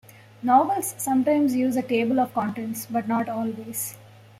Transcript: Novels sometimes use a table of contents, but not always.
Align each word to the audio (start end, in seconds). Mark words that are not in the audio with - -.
Novels 0.41 0.95
sometimes 0.97 1.53
use 1.53 1.75
a 1.75 1.83
table 1.83 2.19
of 2.19 2.33
contents, 2.33 2.87
but 2.87 3.07
not 3.07 3.29
always. 3.29 3.99